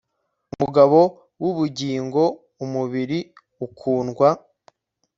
Umugabo 0.53 0.99
wubugingo 1.41 2.21
umubiri 2.63 3.19
ukundwa 3.65 4.29